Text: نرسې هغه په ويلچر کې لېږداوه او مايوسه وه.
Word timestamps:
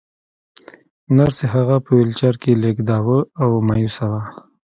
نرسې 1.17 1.45
هغه 1.53 1.75
په 1.85 1.89
ويلچر 1.97 2.33
کې 2.41 2.51
لېږداوه 2.61 3.17
او 3.41 3.49
مايوسه 3.67 4.05
وه. 4.11 4.21